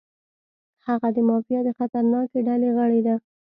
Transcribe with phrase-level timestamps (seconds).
[0.87, 3.07] هغه د مافیا د خطرناکې ډلې غړی و.